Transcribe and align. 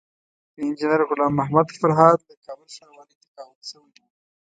انجينر 0.61 1.01
غلام 1.09 1.31
محمد 1.39 1.67
فرهاد 1.79 2.17
له 2.27 2.33
کابل 2.45 2.67
ښاروالۍ 2.77 3.15
تقاعد 3.23 3.59
شوی 3.69 3.89
وو 3.99 4.07